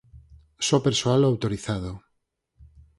só 0.67 0.77
persoal 0.87 1.21
autorizado 1.23 1.91